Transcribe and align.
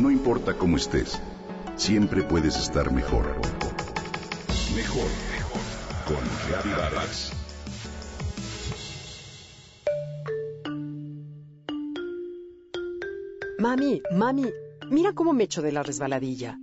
No 0.00 0.10
importa 0.10 0.56
cómo 0.56 0.78
estés, 0.78 1.20
siempre 1.76 2.22
puedes 2.22 2.56
estar 2.56 2.90
mejor. 2.90 3.36
Mejor, 4.74 5.04
mejor. 5.30 5.60
Con 6.06 6.72
Vargas. 6.74 7.32
Mami, 13.58 14.00
mami, 14.10 14.46
mira 14.90 15.12
cómo 15.12 15.34
me 15.34 15.44
echo 15.44 15.60
de 15.60 15.70
la 15.70 15.82
resbaladilla. 15.82 16.58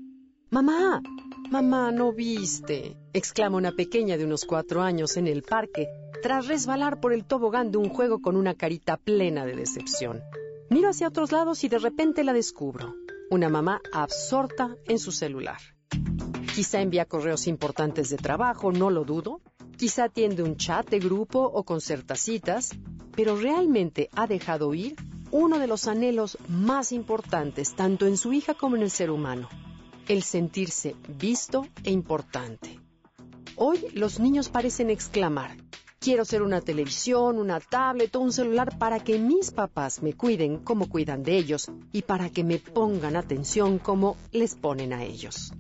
Mamá, 0.50 1.04
mamá, 1.52 1.92
¿no 1.92 2.14
viste? 2.14 2.98
exclama 3.14 3.58
una 3.58 3.72
pequeña 3.72 4.18
de 4.18 4.26
unos 4.26 4.46
cuatro 4.46 4.82
años 4.82 5.16
en 5.16 5.28
el 5.28 5.44
parque, 5.44 5.88
tras 6.24 6.48
resbalar 6.48 7.00
por 7.00 7.14
el 7.14 7.24
tobogán 7.24 7.70
de 7.70 7.78
un 7.78 7.90
juego 7.90 8.20
con 8.20 8.36
una 8.36 8.56
carita 8.56 8.98
plena 8.98 9.46
de 9.46 9.56
decepción. 9.56 10.24
Miro 10.72 10.90
hacia 10.90 11.08
otros 11.08 11.32
lados 11.32 11.64
y 11.64 11.70
de 11.70 11.78
repente 11.78 12.24
la 12.24 12.34
descubro. 12.34 12.96
Una 13.30 13.50
mamá 13.50 13.82
absorta 13.92 14.78
en 14.86 15.00
su 15.00 15.12
celular. 15.12 15.58
Quizá 16.56 16.82
envía 16.82 17.06
correos 17.06 17.46
importantes 17.48 18.10
de 18.10 18.16
trabajo, 18.16 18.72
no 18.72 18.90
lo 18.90 19.04
dudo. 19.04 19.42
Quizá 19.78 20.06
atiende 20.06 20.44
un 20.44 20.56
chat 20.56 20.90
de 20.90 21.00
grupo 21.00 21.40
o 21.40 21.66
concerta 21.66 22.16
citas, 22.16 22.70
pero 23.16 23.36
realmente 23.36 24.10
ha 24.14 24.28
dejado 24.28 24.74
ir 24.74 24.96
uno 25.32 25.60
de 25.60 25.68
los 25.68 25.88
anhelos 25.90 26.38
más 26.48 26.94
importantes 26.94 27.76
tanto 27.76 28.08
en 28.08 28.16
su 28.16 28.32
hija 28.32 28.54
como 28.54 28.78
en 28.78 28.84
el 28.84 28.92
ser 28.92 29.12
humano, 29.12 29.50
el 30.08 30.24
sentirse 30.24 30.96
visto 31.10 31.68
e 31.84 31.92
importante. 31.92 32.80
Hoy 33.58 33.88
los 33.94 34.22
niños 34.22 34.48
parecen 34.48 34.90
exclamar, 34.90 35.58
quiero 36.08 36.24
ser 36.24 36.42
una 36.42 36.62
televisión, 36.62 37.38
una 37.38 37.60
tablet 37.60 38.16
o 38.16 38.22
un 38.22 38.32
celular 38.32 38.80
para 38.80 39.02
que 39.02 39.20
mis 39.20 39.52
papás 39.52 40.02
me 40.02 40.14
cuiden 40.14 40.60
como 40.60 40.88
cuidan 40.88 41.22
de 41.22 41.36
ellos 41.36 41.70
y 41.92 42.04
para 42.04 42.30
que 42.30 42.46
me 42.46 42.60
pongan 42.60 43.18
atención 43.18 43.78
como 43.78 44.16
les 44.32 44.56
ponen 44.56 44.94
a 44.94 45.04
ellos. 45.04 45.52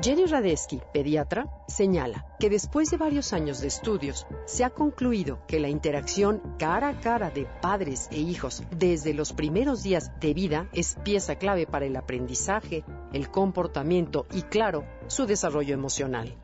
Jenny 0.00 0.26
Radesky, 0.26 0.80
pediatra, 0.94 1.50
señala 1.66 2.26
que 2.38 2.48
después 2.48 2.92
de 2.92 2.96
varios 2.96 3.32
años 3.32 3.60
de 3.60 3.66
estudios 3.66 4.24
se 4.44 4.62
ha 4.62 4.70
concluido 4.70 5.44
que 5.48 5.58
la 5.58 5.68
interacción 5.68 6.40
cara 6.56 6.90
a 6.90 7.00
cara 7.00 7.30
de 7.32 7.48
padres 7.60 8.06
e 8.12 8.20
hijos 8.20 8.62
desde 8.70 9.14
los 9.14 9.32
primeros 9.32 9.82
días 9.82 10.12
de 10.20 10.32
vida 10.32 10.68
es 10.72 10.96
pieza 11.02 11.34
clave 11.34 11.66
para 11.66 11.86
el 11.86 11.96
aprendizaje, 11.96 12.84
el 13.12 13.32
comportamiento 13.32 14.26
y, 14.32 14.42
claro, 14.42 14.84
su 15.08 15.26
desarrollo 15.26 15.74
emocional. 15.74 16.36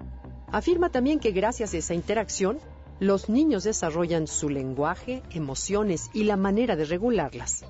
Afirma 0.51 0.91
también 0.91 1.21
que 1.21 1.31
gracias 1.31 1.73
a 1.73 1.77
esa 1.77 1.95
interacción, 1.95 2.59
los 2.99 3.29
niños 3.29 3.65
desarrollan 3.65 4.27
su 4.27 4.49
lenguaje, 4.49 5.23
emociones 5.31 6.11
y 6.15 6.25
la 6.25 6.37
manera 6.37 6.77
de 6.77 6.87
regularlas. 6.87 7.65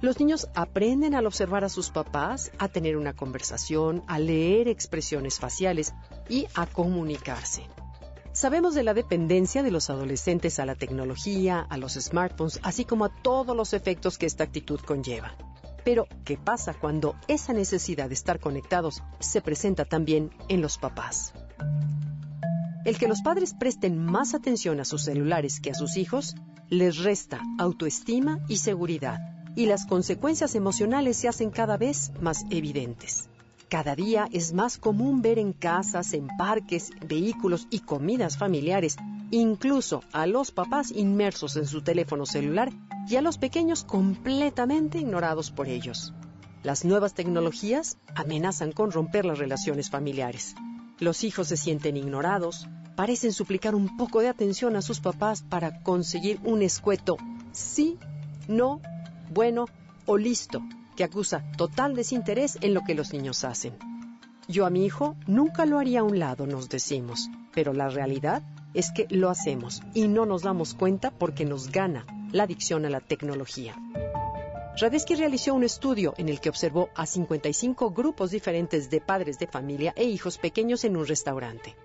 Los 0.00 0.20
niños 0.20 0.48
aprenden 0.54 1.16
al 1.16 1.26
observar 1.26 1.64
a 1.64 1.68
sus 1.68 1.90
papás, 1.90 2.52
a 2.58 2.68
tener 2.68 2.96
una 2.96 3.14
conversación, 3.14 4.04
a 4.06 4.20
leer 4.20 4.68
expresiones 4.68 5.40
faciales 5.40 5.92
y 6.28 6.46
a 6.54 6.66
comunicarse. 6.66 7.66
Sabemos 8.32 8.76
de 8.76 8.84
la 8.84 8.94
dependencia 8.94 9.64
de 9.64 9.72
los 9.72 9.90
adolescentes 9.90 10.60
a 10.60 10.66
la 10.66 10.76
tecnología, 10.76 11.66
a 11.68 11.76
los 11.76 11.94
smartphones, 11.94 12.60
así 12.62 12.84
como 12.84 13.06
a 13.06 13.22
todos 13.22 13.56
los 13.56 13.72
efectos 13.72 14.16
que 14.16 14.26
esta 14.26 14.44
actitud 14.44 14.78
conlleva. 14.78 15.34
Pero, 15.84 16.06
¿qué 16.24 16.36
pasa 16.36 16.74
cuando 16.74 17.16
esa 17.26 17.52
necesidad 17.52 18.06
de 18.06 18.14
estar 18.14 18.38
conectados 18.38 19.02
se 19.18 19.40
presenta 19.40 19.84
también 19.84 20.30
en 20.48 20.60
los 20.60 20.78
papás? 20.78 21.32
El 22.88 22.96
que 22.96 23.06
los 23.06 23.20
padres 23.20 23.52
presten 23.52 24.02
más 24.02 24.32
atención 24.32 24.80
a 24.80 24.86
sus 24.86 25.02
celulares 25.02 25.60
que 25.60 25.72
a 25.72 25.74
sus 25.74 25.98
hijos 25.98 26.36
les 26.70 26.96
resta 26.96 27.42
autoestima 27.58 28.40
y 28.48 28.56
seguridad 28.56 29.18
y 29.54 29.66
las 29.66 29.84
consecuencias 29.84 30.54
emocionales 30.54 31.18
se 31.18 31.28
hacen 31.28 31.50
cada 31.50 31.76
vez 31.76 32.12
más 32.22 32.46
evidentes. 32.48 33.28
Cada 33.68 33.94
día 33.94 34.26
es 34.32 34.54
más 34.54 34.78
común 34.78 35.20
ver 35.20 35.38
en 35.38 35.52
casas, 35.52 36.14
en 36.14 36.28
parques, 36.38 36.90
vehículos 37.06 37.66
y 37.68 37.80
comidas 37.80 38.38
familiares, 38.38 38.96
incluso 39.30 40.02
a 40.12 40.26
los 40.26 40.50
papás 40.50 40.90
inmersos 40.90 41.56
en 41.56 41.66
su 41.66 41.82
teléfono 41.82 42.24
celular 42.24 42.72
y 43.06 43.16
a 43.16 43.20
los 43.20 43.36
pequeños 43.36 43.84
completamente 43.84 44.98
ignorados 44.98 45.50
por 45.50 45.68
ellos. 45.68 46.14
Las 46.62 46.86
nuevas 46.86 47.12
tecnologías 47.12 47.98
amenazan 48.14 48.72
con 48.72 48.92
romper 48.92 49.26
las 49.26 49.38
relaciones 49.38 49.90
familiares. 49.90 50.54
Los 51.00 51.22
hijos 51.22 51.46
se 51.46 51.56
sienten 51.56 51.96
ignorados, 51.96 52.66
parecen 52.98 53.32
suplicar 53.32 53.76
un 53.76 53.96
poco 53.96 54.22
de 54.22 54.28
atención 54.28 54.74
a 54.74 54.82
sus 54.82 54.98
papás 54.98 55.42
para 55.42 55.84
conseguir 55.84 56.40
un 56.42 56.62
escueto 56.62 57.16
sí, 57.52 57.96
no 58.48 58.80
bueno 59.30 59.66
o 60.04 60.18
listo, 60.18 60.62
que 60.96 61.04
acusa 61.04 61.44
total 61.56 61.94
desinterés 61.94 62.58
en 62.60 62.74
lo 62.74 62.82
que 62.82 62.96
los 62.96 63.12
niños 63.12 63.44
hacen. 63.44 63.76
Yo 64.48 64.66
a 64.66 64.70
mi 64.70 64.84
hijo 64.84 65.14
nunca 65.28 65.64
lo 65.64 65.78
haría 65.78 66.00
a 66.00 66.02
un 66.02 66.18
lado, 66.18 66.48
nos 66.48 66.68
decimos, 66.68 67.30
pero 67.54 67.72
la 67.72 67.88
realidad 67.88 68.42
es 68.74 68.90
que 68.90 69.06
lo 69.10 69.30
hacemos 69.30 69.80
y 69.94 70.08
no 70.08 70.26
nos 70.26 70.42
damos 70.42 70.74
cuenta 70.74 71.12
porque 71.12 71.44
nos 71.44 71.70
gana 71.70 72.04
la 72.32 72.42
adicción 72.42 72.84
a 72.84 72.90
la 72.90 72.98
tecnología. 72.98 73.76
Radesky 74.76 75.14
realizó 75.14 75.54
un 75.54 75.62
estudio 75.62 76.14
en 76.16 76.28
el 76.28 76.40
que 76.40 76.48
observó 76.48 76.88
a 76.96 77.06
55 77.06 77.92
grupos 77.92 78.32
diferentes 78.32 78.90
de 78.90 79.00
padres 79.00 79.38
de 79.38 79.46
familia 79.46 79.92
e 79.94 80.02
hijos 80.02 80.36
pequeños 80.36 80.82
en 80.82 80.96
un 80.96 81.06
restaurante. 81.06 81.76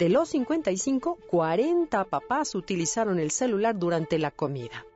De 0.00 0.08
los 0.08 0.30
55, 0.30 1.18
40 1.28 2.04
papás 2.04 2.54
utilizaron 2.54 3.18
el 3.18 3.30
celular 3.30 3.78
durante 3.78 4.18
la 4.18 4.30
comida. 4.30 4.86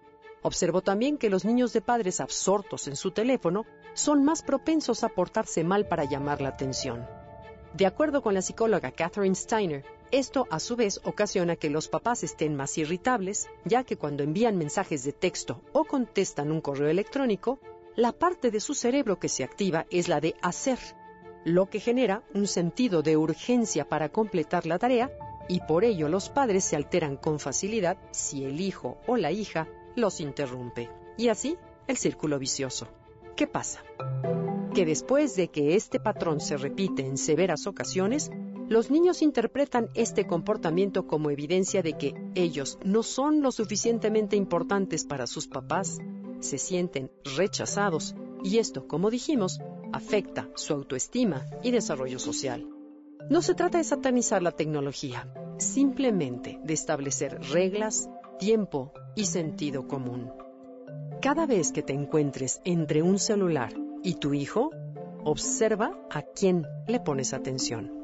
Observó 0.41 0.81
también 0.81 1.19
que 1.19 1.29
los 1.29 1.45
niños 1.45 1.75
de 1.75 1.83
padres 1.83 2.23
absortos 2.23 2.89
en 2.89 2.97
su 2.97 3.11
teléfono 3.11 3.67
son 3.93 4.25
más 4.25 4.43
propensos 4.43 5.05
a 5.05 5.11
portarse 5.11 5.63
mal 5.63 5.87
para 5.89 6.05
llamar 6.05 6.41
la 6.41 6.49
atención. 6.49 7.07
De 7.75 7.85
acuerdo 7.85 8.23
con 8.23 8.33
la 8.33 8.41
psicóloga 8.41 8.93
Catherine 8.93 9.35
Steiner, 9.35 9.85
esto 10.11 10.47
a 10.51 10.59
su 10.59 10.75
vez 10.75 10.99
ocasiona 11.05 11.57
que 11.57 11.69
los 11.69 11.89
papás 11.89 12.25
estén 12.25 12.57
más 12.57 12.79
irritables, 12.79 13.51
ya 13.67 13.85
que 13.85 13.99
cuando 13.99 14.23
envían 14.23 14.57
mensajes 14.57 15.05
de 15.05 15.13
texto 15.13 15.61
o 15.75 15.85
contestan 15.85 16.51
un 16.51 16.63
correo 16.63 16.89
electrónico, 16.89 17.59
la 17.95 18.13
parte 18.13 18.51
de 18.51 18.59
su 18.59 18.73
cerebro 18.73 19.19
que 19.19 19.29
se 19.29 19.45
activa 19.45 19.85
es 19.91 20.09
la 20.09 20.23
de 20.23 20.35
hacer, 20.41 20.79
lo 21.45 21.67
que 21.67 21.81
genera 21.81 22.23
un 22.35 22.47
sentido 22.47 23.03
de 23.03 23.17
urgencia 23.17 23.89
para 23.89 24.09
completar 24.09 24.67
la 24.67 24.79
tarea 24.79 25.11
y 25.49 25.61
por 25.61 25.85
ello 25.85 26.09
los 26.09 26.31
padres 26.31 26.65
se 26.65 26.77
alteran 26.77 27.17
con 27.17 27.39
facilidad 27.39 27.99
si 28.13 28.45
el 28.45 28.61
hijo 28.61 28.97
o 29.07 29.17
la 29.17 29.31
hija 29.31 29.69
los 29.95 30.21
interrumpe. 30.21 30.89
Y 31.17 31.29
así, 31.29 31.57
el 31.87 31.97
círculo 31.97 32.39
vicioso. 32.39 32.89
¿Qué 33.37 33.47
pasa? 33.47 33.83
Que 34.75 34.87
después 34.87 35.37
de 35.37 35.49
que 35.49 35.77
este 35.77 36.01
patrón 36.01 36.41
se 36.41 36.57
repite 36.57 37.07
en 37.07 37.19
severas 37.19 37.67
ocasiones, 37.67 38.31
los 38.69 38.91
niños 38.91 39.21
interpretan 39.21 39.91
este 39.95 40.27
comportamiento 40.27 41.07
como 41.07 41.31
evidencia 41.31 41.83
de 41.83 41.93
que 41.99 42.15
ellos 42.35 42.79
no 42.83 43.03
son 43.03 43.43
lo 43.43 43.53
suficientemente 43.53 44.37
importantes 44.37 45.05
para 45.05 45.27
sus 45.27 45.47
papás, 45.47 45.99
se 46.41 46.59
sienten 46.59 47.11
rechazados 47.37 48.15
y 48.45 48.59
esto, 48.59 48.87
como 48.87 49.11
dijimos, 49.11 49.59
afecta 49.91 50.51
su 50.55 50.75
autoestima 50.75 51.47
y 51.63 51.71
desarrollo 51.71 52.19
social. 52.19 52.69
No 53.31 53.41
se 53.41 53.55
trata 53.55 53.79
de 53.79 53.85
satanizar 53.85 54.43
la 54.43 54.53
tecnología, 54.53 55.33
simplemente 55.57 56.61
de 56.63 56.75
establecer 56.75 57.41
reglas, 57.51 58.11
tiempo 58.39 58.93
y 59.17 59.25
sentido 59.25 59.89
común. 59.89 60.31
Cada 61.23 61.47
vez 61.47 61.73
que 61.73 61.83
te 61.83 61.95
encuentres 61.95 62.61
entre 62.67 63.03
un 63.03 63.19
celular 63.19 63.73
y 64.03 64.17
tu 64.17 64.35
hijo, 64.35 64.71
observa 65.25 65.99
a 66.11 66.21
quién 66.21 66.67
le 66.87 67.01
pones 67.01 67.33
atención. 67.33 68.04